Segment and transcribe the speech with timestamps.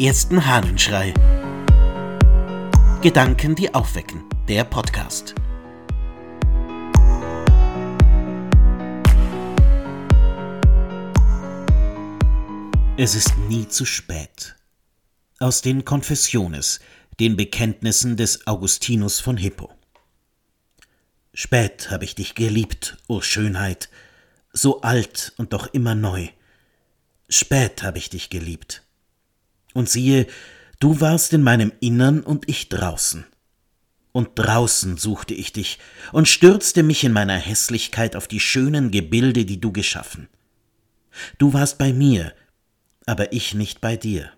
[0.00, 1.12] ersten Hahnenschrei.
[3.02, 4.24] Gedanken, die aufwecken.
[4.48, 5.34] Der Podcast.
[12.96, 14.56] Es ist nie zu spät.
[15.38, 16.80] Aus den Confessiones,
[17.18, 19.70] den Bekenntnissen des Augustinus von Hippo.
[21.34, 23.90] Spät hab ich dich geliebt, o Schönheit,
[24.50, 26.28] so alt und doch immer neu.
[27.28, 28.82] Spät hab ich dich geliebt.
[29.74, 30.26] Und siehe,
[30.78, 33.24] du warst in meinem Innern und ich draußen.
[34.12, 35.78] Und draußen suchte ich dich
[36.12, 40.28] und stürzte mich in meiner Hässlichkeit auf die schönen Gebilde, die du geschaffen.
[41.38, 42.32] Du warst bei mir,
[43.06, 44.30] aber ich nicht bei dir.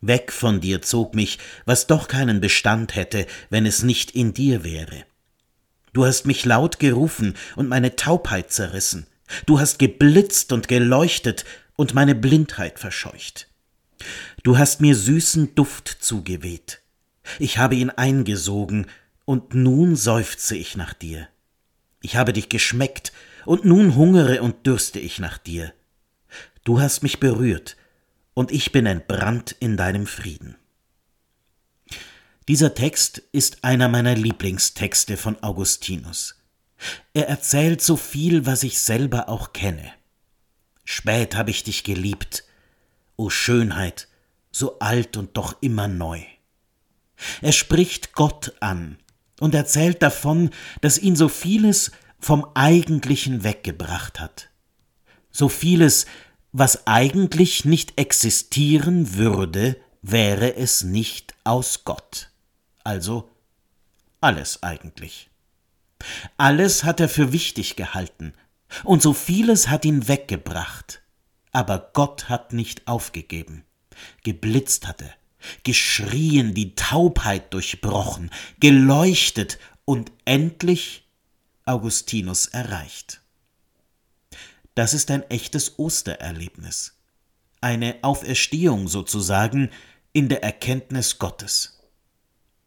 [0.00, 4.64] Weg von dir zog mich, was doch keinen Bestand hätte, wenn es nicht in dir
[4.64, 5.04] wäre.
[5.92, 9.06] Du hast mich laut gerufen und meine Taubheit zerrissen.
[9.46, 11.44] Du hast geblitzt und geleuchtet
[11.76, 13.48] und meine Blindheit verscheucht.
[14.42, 16.80] Du hast mir süßen Duft zugeweht.
[17.38, 18.86] Ich habe ihn eingesogen,
[19.24, 21.28] und nun seufze ich nach dir.
[22.00, 23.12] Ich habe dich geschmeckt,
[23.44, 25.72] und nun hungere und dürste ich nach dir.
[26.64, 27.76] Du hast mich berührt,
[28.34, 30.56] und ich bin entbrannt in deinem Frieden.
[32.48, 36.42] Dieser Text ist einer meiner Lieblingstexte von Augustinus.
[37.14, 39.92] Er erzählt so viel, was ich selber auch kenne.
[40.84, 42.44] Spät habe ich dich geliebt,
[43.16, 44.08] o Schönheit,
[44.50, 46.20] so alt und doch immer neu.
[47.40, 48.98] Er spricht Gott an
[49.40, 54.50] und erzählt davon, dass ihn so vieles vom Eigentlichen weggebracht hat.
[55.30, 56.06] So vieles,
[56.52, 62.30] was eigentlich nicht existieren würde, wäre es nicht aus Gott.
[62.84, 63.30] Also
[64.20, 65.30] alles eigentlich.
[66.36, 68.34] Alles hat er für wichtig gehalten,
[68.84, 71.02] und so vieles hat ihn weggebracht.
[71.52, 73.64] Aber Gott hat nicht aufgegeben.
[74.24, 75.12] Geblitzt hatte,
[75.64, 81.06] geschrien, die Taubheit durchbrochen, geleuchtet und endlich
[81.64, 83.20] Augustinus erreicht.
[84.74, 86.96] Das ist ein echtes Ostererlebnis.
[87.60, 89.70] Eine Auferstehung sozusagen
[90.12, 91.80] in der Erkenntnis Gottes.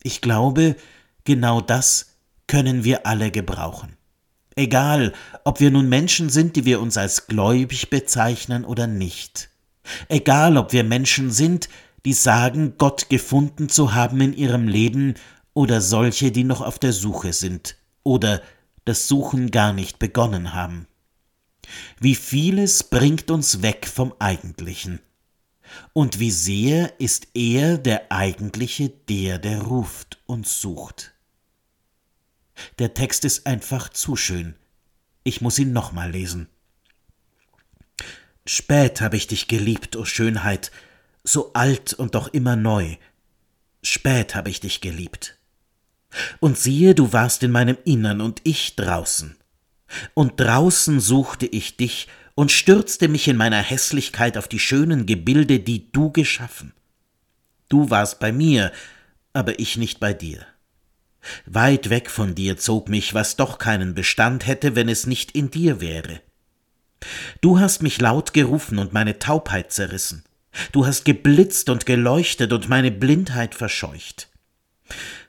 [0.03, 0.75] Ich glaube,
[1.23, 2.15] genau das
[2.47, 3.97] können wir alle gebrauchen.
[4.55, 9.49] Egal, ob wir nun Menschen sind, die wir uns als gläubig bezeichnen oder nicht.
[10.07, 11.69] Egal, ob wir Menschen sind,
[12.05, 15.15] die sagen, Gott gefunden zu haben in ihrem Leben,
[15.55, 18.43] oder solche, die noch auf der Suche sind oder
[18.83, 20.85] das Suchen gar nicht begonnen haben.
[21.99, 24.99] Wie vieles bringt uns weg vom Eigentlichen
[25.93, 31.14] und wie sehr ist er der eigentliche, der, der ruft und sucht.
[32.79, 34.55] Der Text ist einfach zu schön.
[35.23, 36.47] Ich muss ihn nochmal lesen.
[38.45, 40.71] Spät habe ich dich geliebt, o oh Schönheit,
[41.23, 42.97] so alt und doch immer neu.
[43.81, 45.37] Spät habe ich dich geliebt.
[46.39, 49.35] Und siehe, du warst in meinem Innern und ich draußen.
[50.13, 55.59] Und draußen suchte ich dich und stürzte mich in meiner Hässlichkeit auf die schönen Gebilde,
[55.59, 56.73] die du geschaffen.
[57.69, 58.71] Du warst bei mir,
[59.33, 60.45] aber ich nicht bei dir.
[61.45, 65.51] Weit weg von dir zog mich, was doch keinen Bestand hätte, wenn es nicht in
[65.51, 66.21] dir wäre.
[67.41, 70.23] Du hast mich laut gerufen und meine Taubheit zerrissen.
[70.71, 74.29] Du hast geblitzt und geleuchtet und meine Blindheit verscheucht.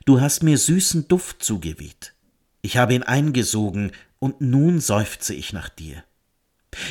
[0.05, 2.13] Du hast mir süßen Duft zugeweht.
[2.61, 6.03] Ich habe ihn eingesogen, und nun seufze ich nach dir.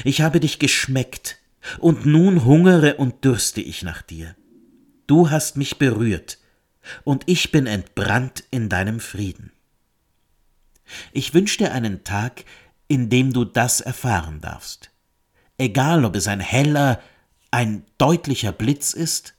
[0.05, 1.39] Ich habe dich geschmeckt,
[1.79, 4.37] und nun hungere und dürste ich nach dir.
[5.07, 6.39] Du hast mich berührt,
[7.05, 9.53] und ich bin entbrannt in deinem Frieden.
[11.13, 12.45] Ich wünsche dir einen Tag,
[12.89, 14.91] in dem du das erfahren darfst.
[15.59, 17.01] Egal, ob es ein heller,
[17.51, 19.35] ein deutlicher Blitz ist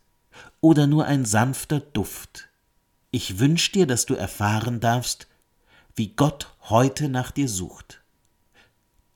[0.62, 2.50] oder nur ein sanfter Duft.
[3.12, 5.28] Ich wünsche dir, dass du erfahren darfst,
[5.96, 8.02] wie Gott heute nach dir sucht.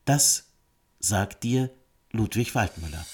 [0.05, 0.45] Das
[0.99, 1.69] sagt dir
[2.11, 3.05] Ludwig Waldmüller.